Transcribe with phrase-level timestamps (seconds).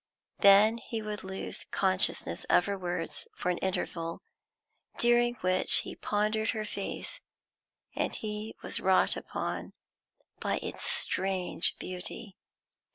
[0.39, 4.23] Then he would lose consciousness of her words for an interval,
[4.97, 7.21] during which he pondered her face,
[7.95, 8.17] and
[8.63, 9.73] was wrought upon
[10.39, 12.35] by its strange beauty.